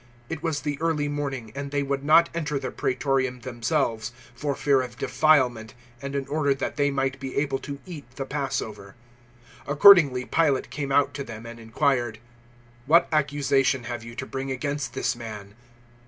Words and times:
It 0.29 0.41
was 0.41 0.61
the 0.61 0.81
early 0.81 1.07
morning, 1.07 1.51
and 1.53 1.69
they 1.69 1.83
would 1.83 2.03
not 2.03 2.27
enter 2.33 2.57
the 2.57 2.71
Praetorium 2.71 3.41
themselves 3.41 4.11
for 4.33 4.55
fear 4.55 4.81
of 4.81 4.97
defilement, 4.97 5.75
and 6.01 6.15
in 6.15 6.27
order 6.27 6.55
that 6.55 6.75
they 6.75 6.89
might 6.89 7.19
be 7.19 7.35
able 7.35 7.59
to 7.59 7.77
eat 7.85 8.09
the 8.15 8.25
Passover. 8.25 8.95
018:029 9.67 9.71
Accordingly 9.73 10.25
Pilate 10.25 10.69
came 10.71 10.91
out 10.91 11.13
to 11.13 11.23
them 11.23 11.45
and 11.45 11.59
inquired, 11.59 12.17
"What 12.87 13.09
accusation 13.11 13.83
have 13.83 14.03
you 14.03 14.15
to 14.15 14.25
bring 14.25 14.49
against 14.49 14.95
this 14.95 15.15
man?" 15.15 15.53